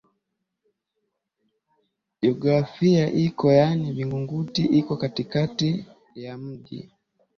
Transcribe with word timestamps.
jeografia 2.21 3.03
iko 3.25 3.45
yaani 3.59 3.91
vingunguti 3.93 4.63
iko 4.71 4.97
katikati 4.97 5.85
ya 6.15 6.37
mji 6.37 6.91